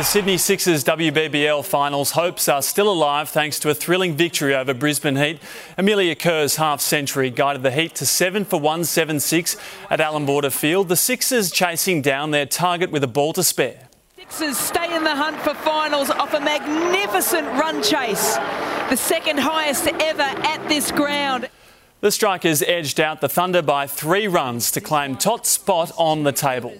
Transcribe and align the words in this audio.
The 0.00 0.04
Sydney 0.04 0.38
Sixers 0.38 0.82
WBBL 0.82 1.62
finals 1.62 2.12
hopes 2.12 2.48
are 2.48 2.62
still 2.62 2.90
alive 2.90 3.28
thanks 3.28 3.58
to 3.58 3.68
a 3.68 3.74
thrilling 3.74 4.14
victory 4.14 4.54
over 4.54 4.72
Brisbane 4.72 5.16
Heat. 5.16 5.42
Amelia 5.76 6.14
Kerr's 6.14 6.56
half 6.56 6.80
century 6.80 7.28
guided 7.28 7.62
the 7.62 7.70
Heat 7.70 7.96
to 7.96 8.06
7 8.06 8.46
for 8.46 8.58
176 8.58 9.58
at 9.90 10.00
Allan 10.00 10.24
Border 10.24 10.48
Field. 10.48 10.88
The 10.88 10.96
Sixers 10.96 11.50
chasing 11.50 12.00
down 12.00 12.30
their 12.30 12.46
target 12.46 12.90
with 12.90 13.04
a 13.04 13.06
ball 13.06 13.34
to 13.34 13.42
spare. 13.42 13.90
Sixers 14.16 14.56
stay 14.56 14.96
in 14.96 15.04
the 15.04 15.14
hunt 15.14 15.36
for 15.42 15.52
finals 15.52 16.08
off 16.08 16.32
a 16.32 16.40
magnificent 16.40 17.46
run 17.48 17.82
chase, 17.82 18.36
the 18.88 18.96
second 18.96 19.38
highest 19.38 19.86
ever 19.86 20.22
at 20.22 20.66
this 20.66 20.90
ground. 20.90 21.50
The 22.00 22.10
Strikers 22.10 22.62
edged 22.62 23.00
out 23.00 23.20
the 23.20 23.28
Thunder 23.28 23.60
by 23.60 23.86
three 23.86 24.26
runs 24.26 24.70
to 24.70 24.80
claim 24.80 25.16
top 25.16 25.44
spot 25.44 25.92
on 25.98 26.22
the 26.22 26.32
table. 26.32 26.72